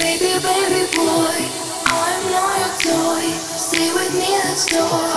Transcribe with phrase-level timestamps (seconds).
[0.00, 1.36] Baby, baby boy,
[1.84, 3.32] I'm not your toy.
[3.58, 5.09] Stay with me, let's toy.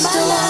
[0.00, 0.49] still alive.